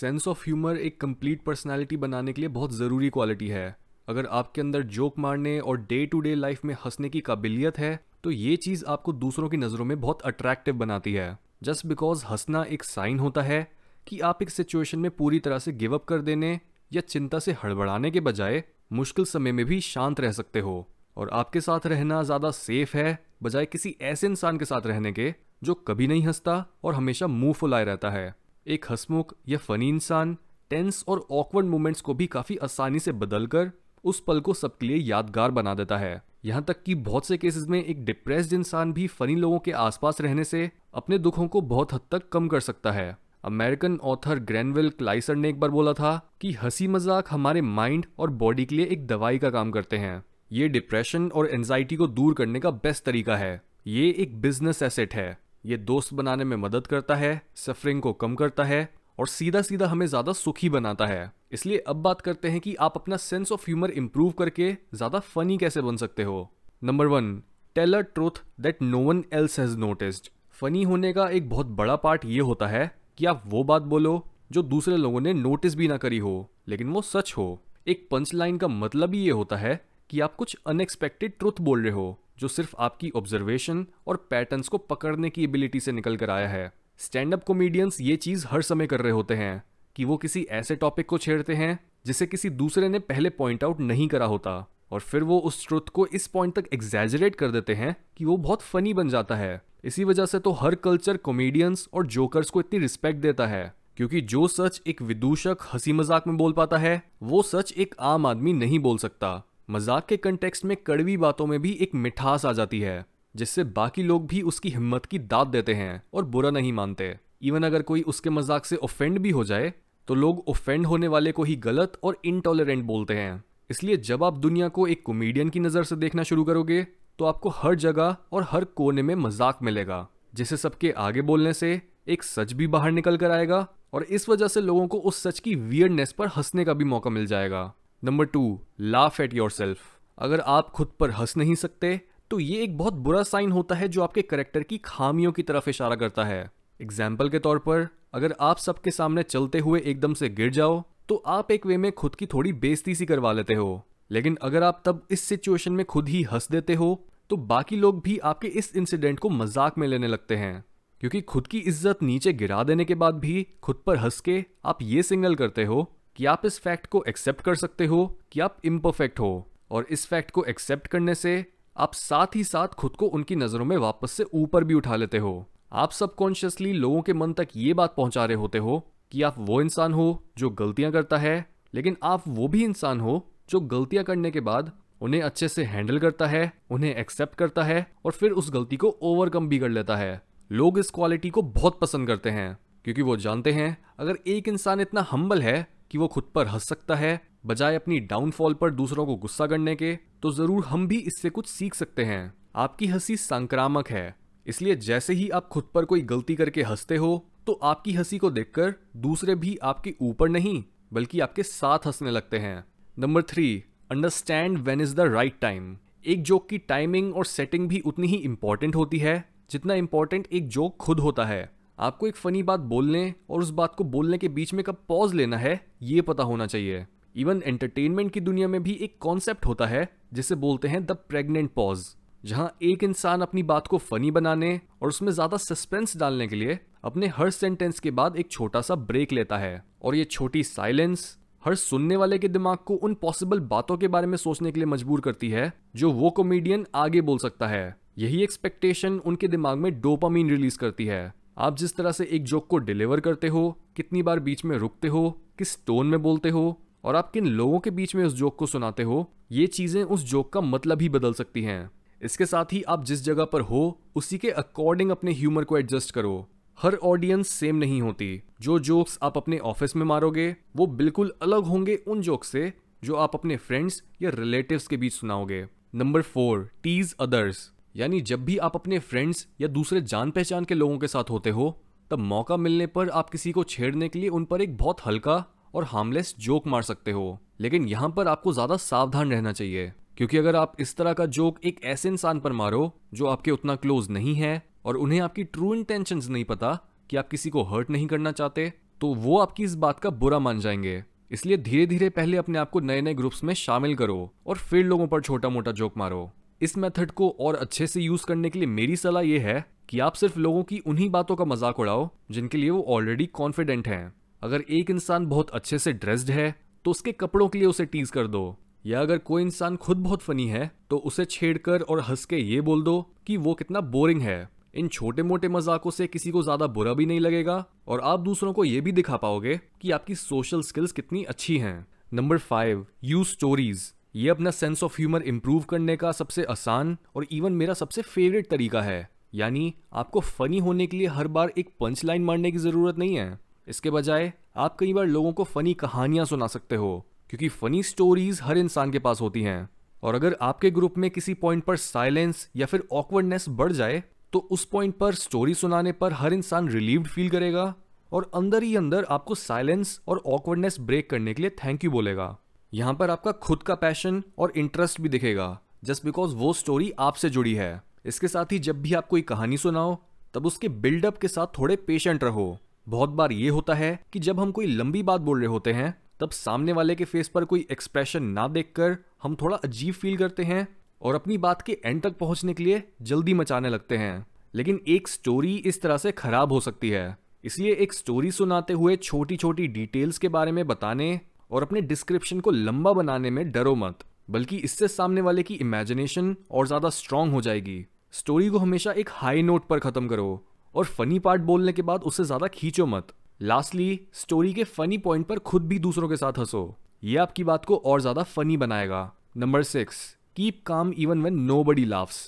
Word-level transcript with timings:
Sense 0.00 0.26
of 0.28 0.42
humour 0.44 0.76
एक 0.78 1.00
complete 1.00 1.42
personality 1.42 1.96
बनाने 1.96 2.32
के 2.32 2.40
लिए 2.40 2.48
बहुत 2.50 2.72
ज़रूरी 2.72 3.08
क्वालिटी 3.10 3.48
है। 3.48 3.76
अगर 4.08 4.26
आपके 4.26 4.60
अंदर 4.60 4.82
जोक 4.90 5.18
मारने 5.18 5.58
और 5.60 5.80
डे 5.80 6.04
टू 6.06 6.20
डे 6.20 6.34
लाइफ 6.34 6.64
में 6.64 6.74
हंसने 6.84 7.08
की 7.08 7.20
काबिलियत 7.20 7.78
है 7.78 7.98
तो 8.24 8.30
ये 8.30 8.54
चीज़ 8.56 8.84
आपको 8.88 9.12
दूसरों 9.14 9.48
की 9.48 9.56
नज़रों 9.56 9.84
में 9.84 10.00
बहुत 10.00 10.22
अट्रैक्टिव 10.22 10.74
बनाती 10.74 11.12
है। 11.14 11.36
जस्ट 11.62 11.86
बिकॉज़ 11.86 12.24
हंसना 12.26 12.62
एक 12.70 12.84
साइन 12.84 13.18
होता 13.18 13.42
है 13.42 13.60
कि 14.06 14.20
आप 14.20 14.42
एक 14.42 14.50
सिचुएशन 14.50 14.98
में 14.98 15.10
पूरी 15.10 15.40
तरह 15.40 15.58
से 15.58 15.72
गिव 15.74 15.94
अप 15.94 16.04
कर 16.04 16.20
देने 16.22 16.58
या 16.90 17.00
चिंता 17.02 17.38
से 17.38 17.56
हड़बड़ाने 17.64 18.10
के 18.10 18.20
बजाय 18.22 18.62
मुश्किल 18.92 19.24
समय 19.26 19.52
में 19.52 19.64
भी 19.66 19.80
शांत 19.82 20.20
रह 20.20 20.32
सकते 20.32 20.60
हो। 20.60 20.86
और 21.16 21.30
आपके 21.32 21.60
साथ 21.60 21.86
रहना 21.86 22.22
ज़्यादा 22.22 22.50
सेफ़ 22.50 22.96
है, 22.96 23.18
बजाय 23.42 23.66
किसी 23.66 23.96
ऐसे 24.02 24.26
इंसान 24.26 24.58
के 24.58 24.64
साथ 24.64 24.86
रहने 24.86 25.12
के, 25.12 25.34
जो 25.64 25.74
कभी 25.74 26.06
नहीं 26.06 26.26
हंसता 26.26 26.64
और 26.84 26.94
हमेशा 26.94 27.26
मुँह 27.26 27.52
फुलाए 27.52 27.84
रहता 27.84 28.10
है। 28.10 28.34
एक 28.66 28.84
हसमुख 28.90 29.34
या 29.48 29.58
फनी 29.58 29.88
इंसान 29.88 30.36
टेंस 30.70 31.04
और 31.08 31.26
ऑकवर्ड 31.30 31.66
मोमेंट्स 31.66 32.00
को 32.00 32.14
भी 32.14 32.26
काफ़ी 32.26 32.56
आसानी 32.56 32.98
से 32.98 33.12
बदलकर 33.12 33.70
उस 34.04 34.20
पल 34.20 34.40
को 34.40 34.54
सबके 34.54 34.86
लिए 34.86 34.96
यादगार 34.96 35.50
बना 35.50 35.74
देता 35.74 35.98
है। 35.98 36.22
यहाँ 36.44 36.62
तक 36.64 36.82
कि 36.82 36.94
बहुत 36.94 37.26
से 37.26 37.38
केसेस 37.38 37.66
में 37.68 37.84
एक 37.84 38.04
डिप्रेस्ड 38.04 38.52
इंसान 38.52 38.92
भी 38.92 39.06
फनी 39.06 39.34
लोगों 39.34 39.58
के 39.58 39.72
आसपास 39.72 40.20
रहने 40.20 40.44
से 40.44 40.70
अपने 40.94 41.18
दुखों 41.18 41.46
को 41.48 41.60
बहुत 41.60 41.92
हद 41.92 42.00
तक 42.10 42.28
कम 42.28 42.48
कर 42.48 42.60
सकता 42.60 42.92
है। 42.92 43.16
अमेरिकन 43.44 43.98
ऑथर 44.02 44.38
ग्रैनविल 44.38 44.90
क्लाइसर 44.90 45.34
ने 45.34 45.48
एक 45.48 45.60
बार 45.60 45.70
बोला 45.70 45.92
था 45.92 46.30
कि 46.40 46.52
हँसी 46.52 46.88
मज़ाक 46.88 47.28
हमारे 47.30 47.60
माइंड 47.60 48.06
और 48.18 48.30
बॉडी 48.30 48.64
के 48.64 48.74
लिए 48.74 48.86
एक 48.86 49.06
दवाई 49.06 49.38
का 49.38 49.50
काम 49.50 49.70
करते 49.70 49.96
हैं। 49.96 50.22
ये 50.52 50.68
डिप्रेशन 50.68 51.28
और 51.28 51.46
एंजाइटी 51.46 51.96
को 51.96 52.06
दूर 52.06 52.34
करने 52.34 52.60
का 52.60 52.70
बेस्ट 52.70 53.04
तरीका 53.04 53.36
है। 53.36 53.62
ये 53.86 54.10
एक 54.18 54.40
बिज़नेस 54.40 54.82
एसेट 54.82 55.14
है। 55.14 55.38
ये 55.64 55.76
दोस्त 55.76 56.14
बनाने 56.14 56.44
में 56.44 56.56
मदद 56.56 56.86
करता 56.86 57.14
है 57.14 57.40
सफरिंग 57.56 58.00
को 58.02 58.12
कम 58.12 58.34
करता 58.34 58.64
है 58.64 58.88
और 59.18 59.28
सीधा 59.28 59.62
सीधा 59.62 59.86
हमें 59.86 60.06
ज़्यादा 60.06 60.32
सुखी 60.32 60.68
बनाता 60.68 61.06
है। 61.06 61.30
इसलिए 61.52 61.78
अब 61.78 61.96
बात 61.96 62.20
करते 62.20 62.48
हैं 62.48 62.60
कि 62.60 62.74
आप 62.76 62.96
अपना 62.96 63.16
सेंस 63.16 63.52
ऑफ़ 63.52 63.64
ह्यूमर 63.66 63.90
इंप्रूव 63.92 64.30
करके 64.32 64.72
ज़्यादा 64.94 65.18
फनी 65.26 65.58
कैसे 65.58 65.80
बन 65.80 65.96
सकते 65.96 66.22
हो। 66.22 66.48
Number 66.84 67.06
one 67.06 67.34
tell 67.76 67.94
a 67.94 68.00
truth 68.00 68.42
that 68.60 68.82
no 68.82 69.00
one 69.00 69.24
else 69.32 69.58
has 69.60 69.76
noticed 69.78 70.28
funny 70.58 70.82
होने 70.82 71.12
का 71.12 71.28
एक 71.28 71.48
बहुत 71.50 71.66
बड़ा 71.74 71.96
पार्ट 71.96 72.24
ये 72.24 72.40
होता 72.42 72.66
है 72.66 72.90
कि 73.18 73.26
आप 73.26 73.42
वो 73.46 73.64
बात 73.64 73.82
बोलो 73.84 74.24
जो 74.52 74.62
दूसरे 74.62 74.96
लोगों 74.96 75.20
ने 75.20 75.32
नोटिस 75.34 75.74
भी 75.74 75.88
ना 75.88 75.96
करी 75.96 76.18
हो, 76.18 76.50
लेकिन 76.68 76.88
वो 76.88 77.02
सच 77.02 77.34
हो। 77.36 77.62
एक 77.88 78.06
पंच 78.10 78.32
लाइन 78.34 78.58
का 78.58 78.68
मतलब 78.68 79.14
ही 79.14 79.20
ये 79.20 79.30
होता 79.30 79.56
है 79.56 79.80
कि 80.10 80.20
आप 80.20 80.34
कुछ 80.36 80.56
अनएक्सपेक्टेड 80.66 81.38
ट्रुथ 81.38 81.60
बोल 81.60 81.82
रहे 81.82 81.92
हो। 81.92 82.18
जो 82.40 82.48
सिर्फ़ 82.48 82.74
आपकी 82.78 83.10
ऑब्जर्वेशन 83.10 83.86
और 84.06 84.16
पैटर्न्स 84.30 84.68
को 84.68 84.78
पकड़ने 84.78 85.30
की 85.30 85.44
एबिलिटी 85.44 85.80
से 85.80 85.92
निकल 85.92 86.16
कर 86.16 86.30
आया 86.30 86.48
है। 86.48 86.72
स्टैंड 86.98 87.34
अप 87.34 87.44
कॉमेडियंस 87.44 88.00
ये 88.00 88.16
चीज़ 88.16 88.46
हर 88.48 88.62
समय 88.62 88.86
कर 88.86 89.00
रहे 89.00 89.12
होते 89.12 89.34
हैं 89.34 89.62
कि 89.96 90.04
वो 90.04 90.16
किसी 90.16 90.46
ऐसे 90.50 90.76
टॉपिक 90.76 91.06
को 91.06 91.18
छेड़ते 91.18 91.54
हैं 91.54 91.78
जिसे 92.06 92.26
किसी 92.26 92.50
दूसरे 92.50 92.88
ने 92.88 92.98
पहले 92.98 93.30
पॉइंट 93.30 93.64
आउट 93.64 93.80
नहीं 93.80 94.08
करा 94.08 94.26
होता 94.26 94.54
और 94.92 95.00
फिर 95.00 95.22
वो 95.22 95.38
उस 95.38 95.66
ट्रुथ 95.68 95.88
को 95.94 96.06
इस 96.06 96.26
पॉइंट 96.26 96.54
तक 96.54 96.68
एग्जैजरेट 96.72 97.36
कर 97.36 97.50
देते 97.50 97.74
हैं 97.74 97.96
कि 98.16 98.24
वो 98.24 98.36
बहुत 98.36 98.62
फनी 98.62 98.94
बन 98.94 99.08
जाता 99.08 99.34
है। 99.34 99.60
इसी 99.84 100.04
वजह 100.04 100.26
से 100.26 100.38
तो 100.38 100.52
हर 100.52 100.74
कल्चर 100.74 101.16
कॉमेडियंस 101.16 101.88
और 101.94 102.06
जोकर्स 102.06 102.50
को 102.50 102.60
इतनी 102.60 102.78
रिस्पेक्ट 102.78 103.20
देता 103.20 103.46
है, 103.46 103.74
क्योंकि 103.96 104.20
जो 104.20 104.46
सच 104.48 104.80
एक 104.86 105.02
विदूषक, 105.02 105.58
हँसी 105.74 105.92
मज़ाक 105.92 106.26
में 106.26 106.36
बोल 106.36 106.52
पाता 106.52 106.78
है, 106.78 107.02
वो 107.22 107.42
सच 107.42 107.72
एक 107.72 107.94
आम 108.00 108.26
आदमी 108.26 108.52
नहीं 108.52 108.78
बोल 108.78 108.98
सकता। 108.98 109.42
मज़ाक 109.70 110.06
के 110.06 110.16
कंटेक्स्ट 110.16 110.64
में 110.64 110.76
कड़वी 110.76 111.16
बातों 111.16 111.46
में 111.46 111.60
भी 111.62 111.72
एक 111.82 111.94
मिठास 111.94 112.44
आ 112.44 112.52
जाती 112.52 112.80
है, 112.80 113.04
जिससे 113.34 113.64
बाकी 113.66 114.02
लोग 114.02 114.26
भी 114.26 114.40
उसकी 114.42 114.70
हिम्मत 114.70 115.04
की 115.06 115.18
दाद 115.18 115.46
देते 115.46 115.74
हैं 115.74 116.02
और 116.14 116.24
बुरा 116.26 116.50
नहीं 116.50 116.72
मानते। 116.72 117.14
इवन 117.42 117.62
अगर 117.62 117.82
कोई 117.82 118.02
उसके 118.02 118.30
मज़ाक 118.30 118.64
से 118.64 118.76
ऑफेंड 118.78 119.18
भी 119.18 119.30
हो 119.30 119.44
जाए 119.44 119.72
तो 120.08 120.14
लोग 120.14 120.42
ऑफेंड 120.48 120.86
होने 120.86 121.08
वाले 121.08 121.32
को 121.32 121.42
ही 121.42 121.56
गलत 121.58 121.92
और 122.02 122.18
इनटॉलरेंट 122.24 122.84
बोलते 122.84 123.14
हैं। 123.14 123.42
इसलिए 123.70 123.96
जब 123.98 124.24
आप 124.24 124.38
दुनिया 124.38 124.68
को 124.68 124.86
एक 124.86 125.02
कॉमेडियन 125.06 125.48
की 125.48 125.60
नज़र 125.60 125.84
से 125.84 125.96
देखना 125.96 126.22
शुरू 126.24 126.44
करोगे 126.44 126.86
तो 127.18 127.24
आपको 127.24 127.48
हर 127.52 127.74
जगह 127.76 128.16
और 128.32 128.46
हर 128.50 128.64
कोने 128.64 129.02
में 129.02 129.14
मज़ाक 129.16 129.58
मिलेगा, 129.62 130.06
जिसे 130.34 130.56
सबके 130.56 130.90
आगे 130.98 131.22
बोलने 131.22 131.52
से 131.54 131.80
एक 132.08 132.22
सच 132.22 132.52
भी 132.52 132.66
बाहर 132.68 132.90
निकल 132.92 133.16
कर 133.16 133.30
आएगा 133.30 133.66
और 133.94 134.02
इस 134.04 134.28
वजह 134.28 134.48
से 134.48 134.60
लोगों 134.60 134.86
को 134.88 134.98
उस 135.00 135.22
सच 135.22 135.38
की 135.38 135.54
वियर्डनेस 135.54 136.12
पर 136.12 136.28
हंसने 136.28 136.64
का 136.64 136.72
भी 136.72 136.84
मौका 136.86 137.10
मिल 137.10 137.26
जाएगा। 137.26 137.72
Number 138.02 138.24
two 138.24 138.40
laugh 138.80 139.20
at 139.20 139.34
yourself 139.50 139.78
अगर 140.18 140.40
आप 140.40 140.68
खुद 140.70 140.92
पर 141.00 141.10
हंस 141.10 141.36
नहीं 141.36 141.54
सकते 141.54 142.00
तो 142.30 142.38
ये 142.40 142.62
एक 142.62 142.76
बहुत 142.78 142.94
बुरा 142.98 143.22
साइन 143.22 143.50
होता 143.52 143.74
है 143.74 143.88
जो 143.88 144.02
आपके 144.02 144.22
करेक्टर 144.22 144.62
की 144.62 144.78
खामियों 144.78 145.32
की 145.32 145.42
तरफ़ 145.42 145.68
इशारा 145.70 145.96
करता 145.96 146.24
है। 146.24 146.50
एग्ज़ाम्पल 146.80 147.28
के 147.28 147.38
तौर 147.38 147.58
पर, 147.58 147.86
अगर 148.14 148.34
आप 148.40 148.58
सबके 148.58 148.90
सामने 148.90 149.22
चलते 149.22 149.58
हुए 149.58 149.80
एकदम 149.82 150.14
से 150.14 150.28
गिर 150.30 150.50
जाओ 150.50 150.82
तो 151.08 151.22
आप 151.28 151.50
एक 151.50 151.66
वे 151.66 151.76
में 151.76 151.90
खुद 151.92 152.14
की 152.14 152.26
थोड़ी 152.26 152.52
बेजती 152.54 152.94
सी 152.94 153.06
करवा 153.06 153.32
लेते 153.32 153.54
हो। 153.54 153.82
लेकिन 154.10 154.38
अगर 154.42 154.62
आप 154.62 154.82
तब 154.86 155.06
इस 155.10 155.24
सिचुएशन 155.24 155.72
में 155.72 155.84
खुद 155.86 156.08
ही 156.08 156.22
हंस 156.22 156.48
देते 156.50 156.74
हो 156.74 156.90
तो 157.30 157.36
बाकी 157.46 157.76
लोग 157.76 158.02
भी 158.02 158.18
आपके 158.24 158.48
इस 158.48 158.74
इंसिडेंट 158.76 159.18
को 159.18 159.30
मज़ाक 159.30 159.78
में 159.78 159.88
लेने 159.88 160.06
लगते 160.06 160.36
हैं। 160.36 160.64
क्योंकि 161.00 161.20
खुद 161.22 161.46
की 161.46 161.58
इज़्ज़त 161.60 162.02
नीचे 162.02 162.32
गिरा 162.32 162.62
देने 162.64 162.84
के 162.84 162.94
बाद 162.94 163.14
भी, 163.16 163.46
खुद 163.62 163.82
पर 163.86 163.96
हंस 163.98 164.20
के 164.20 164.44
आप 164.64 164.78
ये 164.82 165.02
सिग्नल 165.02 165.34
करते 165.34 165.64
हो 165.64 165.90
कि 166.16 166.26
आप 166.26 166.46
इस 166.46 166.58
फैक्ट 166.60 166.86
को 166.86 167.04
एक्सेप्ट 167.08 167.40
कर 167.40 167.54
सकते 167.54 167.86
हो 167.86 168.18
कि 168.32 168.40
आप 168.40 168.56
इम्परफेक्ट 168.64 169.20
हो 169.20 169.48
और 169.70 169.86
इस 169.90 170.06
फैक्ट 170.06 170.30
को 170.30 170.44
एक्सेप्ट 170.44 170.86
करने 170.86 171.14
से 171.14 171.44
आप 171.76 171.94
साथ 171.94 172.26
ही 172.34 172.44
साथ 172.44 172.68
खुद 172.68 172.96
को 172.96 173.06
उनकी 173.06 173.36
नज़रों 173.36 173.64
में 173.64 173.76
वापस 173.76 174.12
से 174.12 174.24
ऊपर 174.24 174.64
भी 174.64 174.74
उठा 174.74 174.96
लेते 174.96 175.18
हो। 175.18 175.46
आप 175.72 175.92
सबकॉन्शियसली 175.92 176.72
लोगों 176.72 177.02
के 177.02 177.12
मन 177.12 177.32
तक 177.32 177.48
ये 177.56 177.74
बात 177.74 177.94
पहुँचा 177.96 178.24
रहे 178.24 178.36
होते 178.36 178.58
हो 178.58 178.78
कि 179.12 179.22
आप 179.22 179.34
वो 179.38 179.60
इंसान 179.60 179.92
हो 179.92 180.24
जो 180.38 180.50
गलतियाँ 180.50 180.92
करता 180.92 181.16
है, 181.16 181.46
लेकिन 181.74 181.96
आप 182.02 182.24
वो 182.28 182.48
भी 182.48 182.64
इंसान 182.64 183.00
हो 183.00 183.26
जो 183.50 183.60
गलतियाँ 183.60 184.04
करने 184.04 184.30
के 184.30 184.40
बाद 184.40 184.72
उन्हें 185.00 185.22
अच्छे 185.22 185.48
से 185.48 185.64
हैंडल 185.64 185.98
करता 185.98 186.26
है, 186.26 186.52
उन्हें 186.70 186.94
एक्सेप्ट 186.94 187.34
करता 187.34 187.62
है 187.62 187.86
और 188.04 188.12
फिर 188.12 188.30
उस 188.30 188.52
गलती 188.52 188.76
को 188.76 188.88
ओवरकम 189.02 189.48
भी 189.48 189.58
कर 189.58 189.68
लेता 189.68 189.96
है। 189.96 190.22
लोग 190.52 190.78
इस 190.78 190.90
क्वालिटी 190.90 191.30
को 191.30 191.42
बहुत 191.42 191.78
पसंद 191.80 192.06
करते 192.06 192.30
हैं, 192.30 192.58
क्योंकि 192.84 193.02
वो 193.02 193.16
जानते 193.16 193.52
हैं, 193.52 193.76
अगर 193.98 194.18
एक 194.26 194.48
इंसान 194.48 194.80
इतना 194.80 195.06
हम्बल 195.10 195.42
है 195.42 195.66
कि 195.90 195.98
वो 195.98 196.06
खुद 196.08 196.30
पर 196.34 196.46
हंस 196.46 196.68
सकता 196.68 196.94
है, 196.94 197.20
बजाय 197.46 197.74
अपनी 197.74 197.98
डाउनफॉल 198.00 198.54
पर 198.54 198.70
दूसरों 198.72 199.06
को 199.06 199.16
गुस्सा 199.16 199.46
करने 199.46 199.74
के 199.76 199.94
तो 200.22 200.30
ज़रूर 200.32 200.64
हम 200.64 200.86
भी 200.88 200.98
इससे 200.98 201.30
कुछ 201.30 201.46
सीख 201.48 201.74
सकते 201.74 202.04
हैं। 202.04 202.32
आपकी 202.56 202.86
हँसी 202.86 203.16
संक्रामक 203.16 203.88
है, 203.88 204.14
इसलिए 204.46 204.74
जैसे 204.76 205.14
ही 205.14 205.28
आप 205.30 205.48
खुद 205.48 205.68
पर 205.74 205.84
कोई 205.84 206.00
गलती 206.02 206.34
करके 206.34 206.62
हँसते 206.62 206.96
हो 206.96 207.26
तो 207.46 207.52
आपकी 207.52 207.92
हँसी 207.92 208.18
को 208.18 208.30
देखकर 208.30 208.74
दूसरे 208.98 209.34
भी 209.34 209.56
आपके 209.62 209.94
ऊपर 210.02 210.28
नहीं, 210.28 210.62
बल्कि 210.92 211.20
आपके 211.20 211.42
साथ 211.42 211.86
हंसने 211.86 212.10
लगते 212.10 212.38
हैं। 212.38 212.64
Number 212.96 213.22
three 213.22 213.62
understand 213.90 214.58
when 214.58 214.80
is 214.80 214.94
the 214.96 215.00
right 215.08 215.38
time 215.40 215.76
एक 216.04 216.22
जोक 216.22 216.48
की 216.48 216.58
टाइमिंग 216.58 217.14
और 217.16 217.24
सेटिंग 217.26 217.68
भी 217.68 217.80
उतनी 217.80 218.06
ही 218.06 218.16
इंपॉर्टेंट 218.16 218.76
होती 218.76 218.98
है, 218.98 219.24
जितना 219.50 219.74
इंपॉर्टेंट 219.74 220.26
एक 220.26 220.48
जोक 220.48 220.76
खुद 220.76 221.00
होता 221.00 221.24
है। 221.24 221.50
आपको 221.80 222.06
एक 222.06 222.16
फनी 222.16 222.42
बात 222.42 222.60
बोलने 222.60 223.14
और 223.30 223.40
उस 223.40 223.50
बात 223.50 223.74
को 223.74 223.84
बोलने 223.84 224.16
के 224.18 224.28
बीच 224.28 224.52
में 224.54 224.62
कब 224.64 224.76
पॉज 224.88 225.14
लेना 225.14 225.36
है, 225.36 225.60
ये 225.82 226.00
पता 226.00 226.22
होना 226.22 226.46
चाहिए। 226.46 226.84
इवन 227.16 227.42
एंटरटेनमेंट 227.44 228.10
की 228.12 228.20
दुनिया 228.20 228.48
में 228.48 228.62
भी 228.62 228.72
एक 228.74 228.96
कॉन्सेप्ट 229.00 229.46
होता 229.46 229.66
है, 229.66 229.88
जिसे 230.14 230.34
बोलते 230.34 230.68
हैं 230.68 230.84
द 230.86 230.96
प्रेग्नेंट 231.08 231.50
पॉज 231.50 231.84
जहाँ 232.24 232.50
एक 232.62 232.82
इंसान 232.84 233.20
अपनी 233.20 233.42
बात 233.42 233.66
को 233.66 233.78
फनी 233.78 234.10
बनाने 234.10 234.60
और 234.82 234.88
उसमें 234.88 235.10
ज़्यादा 235.12 235.36
सस्पेंस 235.36 235.96
डालने 235.96 236.26
के 236.28 236.36
लिए 236.36 236.58
अपने 236.84 237.06
हर 237.08 237.30
सेंटेंस 237.30 237.80
के 237.80 237.90
बाद 237.90 238.16
एक 238.16 238.30
छोटा 238.30 238.60
सा 238.60 238.74
ब्रेक 238.74 239.12
लेता 239.12 239.38
है। 239.38 239.62
और 239.82 239.94
ये 239.94 240.04
छोटी 240.06 240.42
साइलेंस 240.42 241.16
हर 241.42 241.54
सुनने 241.54 241.96
वाले 241.96 242.18
के 242.18 242.28
दिमाग 242.28 242.58
को 242.58 242.74
उन 242.74 242.94
पॉसिबल 242.94 243.40
बातों 243.48 243.76
के 243.76 243.88
बारे 243.88 244.06
में 244.06 244.16
सोचने 244.16 244.52
के 244.52 244.60
लिए 244.60 244.66
मजबूर 244.66 245.00
करती 245.00 245.28
है, 245.28 245.52
जो 245.76 245.90
वो 245.92 246.10
कॉमेडियन 246.10 246.66
आगे 246.74 247.00
बोल 247.00 247.18
सकता 247.18 247.46
है। 247.46 247.76
यही 247.98 248.22
एक्सपेक्टेशन 248.22 248.98
उनके 248.98 249.28
दिमाग 249.28 249.58
में 249.58 249.80
डोपामीन 249.80 250.30
रिलीज़ 250.30 250.58
करती 250.58 250.86
है। 250.86 251.02
आप 251.40 251.56
जिस 251.56 251.76
तरह 251.76 251.92
से 251.92 252.04
एक 252.04 252.24
जोक 252.24 252.46
को 252.46 252.58
डिलीवर 252.58 253.00
करते 253.00 253.28
हो, 253.28 253.58
कितनी 253.76 254.02
बार 254.02 254.20
बीच 254.20 254.44
में 254.44 254.58
रुकते 254.58 254.88
हो, 254.88 255.20
किस 255.38 255.66
टोन 255.66 255.86
में 255.86 256.02
बोलते 256.02 256.30
हो, 256.30 256.60
और 256.84 256.96
आप 256.96 257.10
किन 257.10 257.26
लोगों 257.26 257.60
के 257.60 257.70
बीच 257.70 257.94
में 257.94 258.04
उस 258.04 258.12
जोक 258.12 258.36
को 258.36 258.46
सुनाते 258.46 258.82
हो, 258.82 259.12
ये 259.32 259.46
चीज़ें 259.46 259.82
उस 259.82 260.04
जोक 260.04 260.32
का 260.32 260.40
मतलब 260.40 260.82
ही 260.82 260.88
बदल 260.88 261.12
सकती 261.12 261.42
हैं। 261.42 261.70
इसके 262.02 262.26
साथ 262.26 262.44
ही 262.52 262.62
आप 262.62 262.84
जिस 262.84 263.04
जगह 263.04 263.24
पर 263.24 263.40
हो, 263.40 263.80
उसी 263.96 264.18
के 264.18 264.30
अकॉर्डिंग 264.30 264.90
अपने 264.90 265.12
ह्यूमर 265.12 265.44
को 265.44 265.58
एडजस्ट 265.58 265.90
करो। 265.90 266.28
हर 266.58 266.74
ऑडियंस 266.74 267.28
सेम 267.28 267.56
नहीं 267.56 267.82
होती। 267.82 268.22
जो 268.40 268.58
जोक्स 268.58 268.98
आप 269.02 269.16
अपने 269.16 269.38
ऑफ़िस 269.38 269.76
में 269.76 269.84
मारोगे, 269.86 270.36
वो 270.56 270.66
बिल्कुल 270.66 271.12
अलग 271.22 271.44
होंगे 271.44 271.76
उन 271.76 272.00
जोक्स 272.00 272.28
से, 272.28 272.52
जो 272.84 272.94
आप 272.94 273.14
अपने 273.14 273.36
फ्रेंड्स 273.36 273.82
या 274.02 274.10
रिलेटिव्स 274.10 274.66
के 274.66 274.76
बीच 274.76 274.92
सुनाओगे। 274.92 275.46
नंबर 275.74 276.02
फोर 276.02 276.50
टीज 276.62 276.96
अदर्स 277.00 277.52
यानी 277.74 278.00
जब 278.00 278.24
भी 278.24 278.36
आप 278.38 278.56
अपने 278.56 278.78
फ्रेंड्स 278.78 279.26
या 279.40 279.48
दूसरे 279.48 279.80
जान 279.82 280.10
पहचान 280.10 280.44
के 280.44 280.54
लोगों 280.54 280.78
के 280.78 280.88
साथ 280.88 281.10
होते 281.10 281.30
हो, 281.30 281.56
तब 281.90 281.98
मौका 281.98 282.36
मिलने 282.36 282.66
पर 282.66 282.88
आप 282.90 283.10
किसी 283.10 283.32
को 283.32 283.44
छेड़ने 283.44 283.88
के 283.88 283.98
लिए 283.98 284.08
उन 284.08 284.24
पर 284.24 284.42
एक 284.42 284.56
बहुत 284.56 284.86
हल्का 284.86 285.24
और 285.54 285.64
हार्मलेस 285.64 286.14
जोक 286.20 286.46
मार 286.46 286.62
सकते 286.62 286.90
हो। 286.90 287.18
लेकिन 287.40 287.68
यहाँ 287.68 287.88
पर 287.90 288.08
आपको 288.08 288.32
ज़्यादा 288.32 288.56
सावधान 288.56 289.10
रहना 289.10 289.32
चाहिए, 289.32 289.72
क्योंकि 289.96 290.18
अगर 290.18 290.36
आप 290.36 290.56
इस 290.60 290.76
तरह 290.76 290.92
का 290.92 291.06
जोक 291.08 291.38
एक 291.44 291.60
ऐसे 291.64 291.88
इंसान 291.88 292.20
पर 292.20 292.32
मारो, 292.32 292.72
जो 292.94 293.06
आपके 293.06 293.30
उतना 293.30 293.56
क्लोज 293.56 293.90
नहीं 293.90 294.14
है 294.14 294.42
और 294.64 294.76
उन्हें 294.76 295.00
आपकी 295.00 295.24
ट्रू 295.24 295.54
इंटेंशन 295.54 296.00
नहीं 296.08 296.24
पता 296.24 296.58
कि 296.90 296.96
आप 296.96 297.08
किसी 297.08 297.30
को 297.30 297.42
हर्ट 297.44 297.70
नहीं 297.70 297.86
करना 297.86 298.12
चाहते 298.12 298.52
तो 298.80 298.94
वो 298.94 299.18
आपकी 299.18 299.44
इस 299.44 299.54
बात 299.56 299.80
का 299.80 299.90
बुरा 299.90 300.18
मान 300.18 300.40
जाएँगे। 300.40 300.82
इसलिए 301.10 301.36
धीरे 301.36 301.66
धीरे 301.66 301.88
पहले 301.90 302.16
अपने 302.16 302.38
आप 302.38 302.50
को 302.50 302.60
नए 302.60 302.80
नए 302.80 302.94
ग्रुप्स 302.94 303.22
में 303.24 303.32
शामिल 303.34 303.74
करो 303.74 304.12
और 304.26 304.36
फिर 304.38 304.64
लोगों 304.64 304.86
पर 304.86 305.00
छोटा 305.00 305.28
मोटा 305.28 305.52
जोक 305.52 305.76
मारो। 305.76 306.10
इस 306.40 306.56
मेथड 306.58 306.90
को 306.90 307.08
और 307.20 307.36
अच्छे 307.36 307.66
से 307.66 307.80
यूज़ 307.80 308.04
करने 308.06 308.28
के 308.30 308.38
लिए 308.38 308.48
मेरी 308.48 308.76
सलाह 308.76 309.02
यह 309.02 309.26
है 309.26 309.44
कि 309.68 309.78
आप 309.78 309.94
सिर्फ़ 309.94 310.18
लोगों 310.18 310.42
की 310.42 310.58
उन्हीं 310.60 310.88
बातों 310.90 311.16
का 311.16 311.24
मज़ाक 311.24 311.58
उड़ाओ, 311.60 311.88
जिनके 312.10 312.38
लिए 312.38 312.50
वो 312.50 312.62
ऑलरेडी 312.68 313.06
कॉन्फिडेंट 313.08 313.68
हैं। 313.68 313.92
अगर 314.22 314.44
एक 314.50 314.70
इंसान 314.70 315.06
बहुत 315.06 315.30
अच्छे 315.30 315.58
से 315.58 315.72
ड्रेस्ड 315.74 316.10
है 316.10 316.34
तो 316.64 316.70
उसके 316.70 316.92
कपड़ों 316.92 317.28
के 317.28 317.38
लिए 317.38 317.48
उसे 317.48 317.64
टीज 317.66 317.90
कर 317.90 318.06
दो। 318.06 318.36
या 318.66 318.80
अगर 318.80 318.98
कोई 319.00 319.22
इंसान 319.22 319.56
खुद 319.56 319.76
बहुत 319.78 320.02
फनी 320.02 320.26
है 320.28 320.50
तो 320.70 320.76
उसे 320.78 321.04
छेड़कर 321.06 321.60
और 321.62 321.80
हंस 321.80 322.04
के 322.04 322.16
ये 322.16 322.40
बोल 322.40 322.62
दो 322.62 322.80
कि 323.06 323.16
वो 323.16 323.34
कितना 323.34 323.60
बोरिंग 323.70 324.00
है। 324.02 324.28
इन 324.54 324.68
छोटे 324.68 325.02
मोटे 325.02 325.28
मजाकों 325.28 325.70
से 325.70 325.86
किसी 325.86 326.10
को 326.10 326.22
ज़्यादा 326.22 326.46
बुरा 326.48 326.72
भी 326.74 326.86
नहीं 326.86 327.00
लगेगा 327.00 327.44
और 327.68 327.80
आप 327.82 328.00
दूसरों 328.00 328.32
को 328.32 328.44
ये 328.44 328.60
भी 328.60 328.72
दिखा 328.72 328.96
पाओगे 328.96 329.38
कि 329.60 329.70
आपकी 329.70 329.94
सोशल 329.96 330.42
स्किल्स 330.42 330.72
कितनी 330.72 331.04
अच्छी 331.04 331.36
हैं। 331.38 331.66
नंबर 331.94 332.18
फाइव 332.20 332.66
यूज़ 332.84 333.08
स्टोरीज 333.08 333.72
ये 333.94 334.08
अपना 334.08 334.30
सेंस 334.30 334.62
ऑफ़ 334.62 334.76
ह्यूमर 334.76 335.02
इम्प्रूव 335.02 335.42
करने 335.42 335.76
का 335.76 335.92
सबसे 335.92 336.24
आसान 336.24 336.76
और 336.96 337.06
इवन 337.12 337.32
मेरा 337.32 337.54
सबसे 337.54 337.82
फेवरेट 337.82 338.28
तरीका 338.30 338.62
है। 338.62 338.88
यानी 339.14 339.54
आपको 339.72 340.00
फनी 340.00 340.38
होने 340.38 340.66
के 340.66 340.76
लिए 340.76 340.86
हर 340.86 341.08
बार 341.08 341.32
एक 341.38 341.48
पंच 341.60 341.84
लाइन 341.84 342.04
मारने 342.04 342.30
की 342.32 342.38
ज़रूरत 342.38 342.78
नहीं 342.78 342.96
है। 342.96 343.18
इसके 343.48 343.70
बजाय, 343.70 344.12
आप 344.36 344.56
कई 344.60 344.72
बार 344.72 344.86
लोगों 344.86 345.12
को 345.12 345.24
फनी 345.24 345.54
कहानियाँ 345.54 346.04
सुना 346.06 346.26
सकते 346.26 346.56
हो, 346.56 346.86
क्योंकि 347.10 347.28
फनी 347.28 347.62
स्टोरीज 347.62 348.20
हर 348.22 348.38
इंसान 348.38 348.70
के 348.70 348.78
पास 348.78 349.00
होती 349.00 349.22
हैं। 349.22 349.48
और 349.82 349.94
अगर 349.94 350.16
आपके 350.22 350.50
ग्रुप 350.50 350.78
में 350.78 350.90
किसी 350.90 351.14
पॉइंट 351.14 351.44
पर 351.44 351.56
साइलेंस 351.56 352.28
या 352.36 352.46
फिर 352.46 352.66
ऑकवर्डनेस 352.72 353.28
बढ़ 353.28 353.52
जाए 353.52 353.82
तो 354.12 354.18
उस 354.30 354.44
पॉइंट 354.44 354.76
पर 354.76 354.94
स्टोरी 354.94 355.34
सुनाने 355.34 355.72
पर 355.72 355.92
हर 355.92 356.12
इंसान 356.12 356.48
रिलीव्ड 356.48 356.86
फील 356.86 357.08
करेगा 357.10 357.54
और 357.92 358.10
अंदर 358.14 358.42
ही 358.42 358.54
अंदर 358.56 358.84
आपको 358.84 359.14
साइलेंस 359.14 359.80
और 359.88 360.02
ऑकवर्डनेस 360.06 360.56
ब्रेक 360.60 360.90
करने 360.90 361.14
के 361.14 361.22
लिए 361.22 361.30
थैंक 361.44 361.64
यू 361.64 361.70
बोलेगा। 361.70 362.16
यहाँ 362.54 362.74
पर 362.74 362.90
आपका 362.90 363.12
खुद 363.12 363.42
का 363.42 363.54
पैशन 363.54 364.02
और 364.18 364.32
इंटरेस्ट 364.36 364.80
भी 364.80 364.88
दिखेगा 364.88 365.40
जस्ट 365.64 365.84
बिकॉज़ 365.84 366.14
वो 366.14 366.32
स्टोरी 366.32 366.72
आपसे 366.78 367.10
जुड़ी 367.10 367.34
है। 367.34 367.62
इसके 367.84 368.08
साथ 368.08 368.32
ही 368.32 368.38
जब 368.38 368.62
भी 368.62 368.74
आप 368.74 368.86
कोई 368.86 369.02
कहानी 369.02 369.36
सुनाओ, 369.36 369.78
तब 370.14 370.26
उसके 370.26 370.48
बिल्डअप 370.48 370.98
के 370.98 371.08
साथ 371.08 371.26
थोड़े 371.38 371.56
पेशेंट 371.56 372.04
रहो। 372.04 372.38
बहुत 372.68 372.90
बार 372.90 373.12
ये 373.12 373.28
होता 373.28 373.54
है 373.54 373.80
कि 373.92 373.98
जब 373.98 374.20
हम 374.20 374.32
कोई 374.32 374.46
लंबी 374.46 374.82
बात 374.82 375.00
बोल 375.00 375.18
रहे 375.18 375.28
होते 375.28 375.52
हैं, 375.52 375.82
तब 376.00 376.10
सामने 376.10 376.52
वाले 376.52 376.74
के 376.74 376.84
फेस 376.84 377.08
पर 377.08 377.24
कोई 377.24 377.46
एक्सप्रेशन 377.50 378.02
ना 378.02 378.28
देखकर 378.28 378.76
हम 379.02 379.14
थोड़ा 379.14 379.36
अजीब 379.36 379.74
फील 379.74 379.96
करते 379.96 380.24
हैं 380.24 380.56
और 380.82 380.94
अपनी 380.94 381.18
बात 381.18 381.42
के 381.42 381.58
एंड 381.64 381.82
तक 381.82 381.96
पहुँचने 381.98 382.34
के 382.34 382.44
लिए 382.44 382.62
जल्दी 382.82 383.14
मचाने 383.14 383.48
लगते 383.48 383.76
हैं। 383.76 384.06
लेकिन 384.34 384.60
एक 384.68 384.88
स्टोरी 384.88 385.36
इस 385.36 385.62
तरह 385.62 385.76
से 385.76 385.92
खराब 385.92 386.32
हो 386.32 386.40
सकती 386.40 386.70
है। 386.70 386.96
इसलिए 387.24 387.54
एक 387.54 387.72
स्टोरी 387.72 388.10
सुनाते 388.10 388.52
हुए 388.52 388.76
छोटी 388.76 389.16
छोटी 389.16 389.46
डिटेल्स 389.46 389.98
के 389.98 390.08
बारे 390.08 390.32
में 390.32 390.46
बताने 390.46 391.00
और 391.30 391.42
अपने 391.42 391.60
डिस्क्रिप्शन 391.62 392.20
को 392.20 392.30
लंबा 392.30 392.72
बनाने 392.72 393.10
में 393.10 393.30
डरो 393.32 393.54
मत, 393.54 393.84
बल्कि 394.10 394.36
इससे 394.38 394.68
सामने 394.68 395.00
वाले 395.00 395.22
की 395.22 395.34
इमेजिनेशन 395.34 396.14
और 396.30 396.46
ज़्यादा 396.46 396.70
स्ट्रांग 396.70 397.12
हो 397.12 397.20
जाएगी। 397.20 397.64
स्टोरी 397.92 398.28
को 398.28 398.38
हमेशा 398.38 398.72
एक 398.72 398.88
हाई 398.92 399.22
नोट 399.22 399.46
पर 399.46 399.58
खत्म 399.58 399.88
करो 399.88 400.22
और 400.54 400.64
फनी 400.66 400.98
पार्ट 400.98 401.22
बोलने 401.22 401.52
के 401.52 401.62
बाद 401.62 401.82
उसे 401.82 402.04
ज़्यादा 402.04 402.26
खींचो 402.28 402.66
मत। 402.66 402.92
लास्टली 403.22 403.80
स्टोरी 403.92 404.32
के 404.34 404.44
फनी 404.46 404.78
पॉइंट 404.78 405.06
पर 405.06 405.18
खुद 405.20 405.46
भी 405.46 405.58
दूसरों 405.58 405.88
के 405.88 405.96
साथ 405.96 406.18
हंसो। 406.18 406.42
ये 406.82 406.96
आपकी 406.96 407.24
बात 407.24 407.44
को 407.44 407.56
और 407.56 407.80
ज़्यादा 407.80 408.02
फनी 408.02 408.36
बनाएगा। 408.36 408.90
Number 409.16 409.42
six 409.42 409.84
keep 410.16 410.42
calm 410.46 410.72
even 410.78 411.02
when 411.02 411.18
nobody 411.44 411.64
laughs 411.64 411.98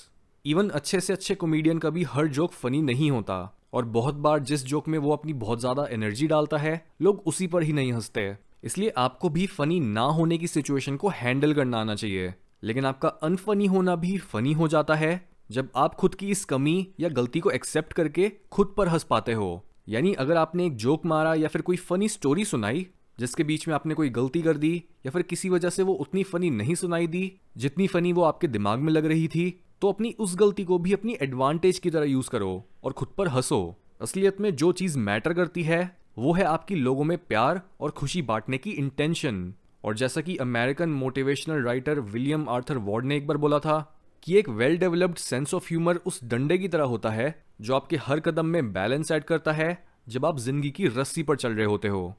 even 0.45 0.69
अच्छे 0.69 0.99
से 0.99 1.13
अच्छे 1.13 1.35
कॉमेडियन 1.35 1.77
का 1.79 1.89
भी 1.89 2.03
हर 2.03 2.27
जोक 2.27 2.51
फनी 2.51 2.81
नहीं 2.81 3.11
होता। 3.11 3.37
और 3.73 3.85
बहुत 3.85 4.15
बार 4.15 4.39
जिस 4.39 4.65
जोक 4.65 4.87
में 4.87 4.97
वो 4.99 5.11
अपनी 5.13 5.33
बहुत 5.33 5.59
ज़्यादा 5.59 5.85
एनर्जी 5.91 6.27
डालता 6.27 6.57
है, 6.57 6.85
लोग 7.01 7.23
उसी 7.25 7.47
पर 7.47 7.63
ही 7.63 7.73
नहीं 7.73 7.93
हँसते। 7.93 8.35
इसलिए 8.63 8.93
आपको 8.97 9.29
भी 9.29 9.45
फनी 9.47 9.79
ना 9.79 10.01
होने 10.01 10.37
की 10.37 10.47
सिचुएशन 10.47 10.95
को 10.95 11.09
हैंडल 11.09 11.53
करना 11.53 11.79
आना 11.81 11.95
चाहिए। 11.95 12.33
लेकिन 12.63 12.85
आपका 12.85 13.07
अनफनी 13.07 13.65
होना 13.65 13.95
भी 13.95 14.17
फनी 14.17 14.53
हो 14.53 14.67
जाता 14.67 14.95
है 14.95 15.29
जब 15.51 15.69
आप 15.75 15.95
खुद 15.95 16.15
की 16.15 16.29
इस 16.29 16.43
कमी 16.45 16.87
या 16.99 17.09
गलती 17.09 17.39
को 17.39 17.51
एक्सेप्ट 17.51 17.93
करके 17.93 18.31
खुद 18.51 18.73
पर 18.77 18.87
हंस 18.87 19.03
पाते 19.03 19.33
हो। 19.33 19.65
यानी 19.89 20.13
अगर 20.13 20.37
आपने 20.37 20.65
एक 20.65 20.75
जोक 20.75 21.05
मारा 21.05 21.33
या 21.33 21.47
फिर 21.47 21.61
कोई 21.61 21.75
फनी 21.77 22.09
स्टोरी 22.09 22.45
सुनाई, 22.45 22.85
जिसके 23.19 23.43
बीच 23.43 23.67
में 23.67 23.75
आपने 23.75 23.93
कोई 23.93 24.09
गलती 24.09 24.41
कर 24.41 24.57
दी 24.57 24.75
या 25.05 25.11
फिर 25.11 25.21
किसी 25.21 25.49
वजह 25.49 25.69
से 25.69 25.83
वो 25.83 25.93
उतनी 25.93 26.23
फनी 26.23 26.49
नहीं 26.49 26.75
सुनाई 26.75 27.07
दी, 27.07 27.31
जितनी 27.57 27.87
फनी 27.87 28.13
वो 28.13 28.23
आपके 28.23 28.47
दिमाग 28.47 28.79
में 28.79 28.91
लग 28.93 29.05
रही 29.05 29.27
थी 29.27 29.59
तो 29.81 29.89
अपनी 29.89 30.15
उस 30.19 30.35
गलती 30.35 30.63
को 30.63 30.77
भी 30.79 30.93
अपनी 30.93 31.17
एडवांटेज 31.21 31.79
की 31.79 31.89
तरह 31.89 32.05
यूज़ 32.05 32.29
करो 32.29 32.65
और 32.83 32.93
खुद 32.93 33.07
पर 33.17 33.27
हंसो। 33.27 33.75
असलियत 34.01 34.41
में 34.41 34.55
जो 34.55 34.71
चीज़ 34.71 34.97
मैटर 34.99 35.33
करती 35.33 35.63
है 35.63 35.97
वो 36.17 36.33
है 36.33 36.43
आपकी 36.43 36.75
लोगों 36.75 37.03
में 37.03 37.17
प्यार 37.17 37.61
और 37.81 37.91
खुशी 37.91 38.21
बांटने 38.21 38.57
की 38.57 38.71
इंटेंशन 38.71 39.53
और 39.83 39.95
जैसा 39.95 40.21
कि 40.21 40.37
American 40.37 40.89
motivational 40.89 41.63
writer 41.63 41.99
William 41.99 42.49
Arthur 42.49 42.77
Ward 42.77 43.05
ने 43.05 43.17
एक 43.17 43.27
बार 43.27 43.37
बोला 43.37 43.59
था 43.59 43.99
कि 44.23 44.37
एक 44.37 44.49
well 44.49 44.77
developed 44.77 45.15
sense 45.15 45.53
of 45.53 45.65
humour 45.67 45.95
उस 45.95 46.19
डंडे 46.23 46.57
की 46.57 46.67
तरह 46.67 46.83
होता 46.83 47.09
है 47.09 47.43
जो 47.61 47.75
आपके 47.75 47.95
हर 47.95 48.19
कदम 48.19 48.45
में 48.45 48.73
बैलेंस 48.73 49.11
ऐड 49.11 49.23
करता 49.23 49.51
है 49.51 49.85
जब 50.09 50.25
आप 50.25 50.39
ज़िंदगी 50.39 50.71
की 50.71 50.87
रस्सी 50.87 51.23
पर 51.23 51.35
चल 51.35 51.53
रहे 51.53 51.65
होते 51.65 51.87
हो। 51.87 52.15